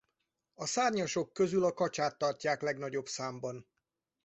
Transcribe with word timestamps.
A 0.53 0.65
szárnyasok 0.65 1.33
közül 1.33 1.63
a 1.65 1.73
kacsát 1.73 2.17
tartják 2.17 2.61
legnagyobb 2.61 3.07
számban. 3.07 3.67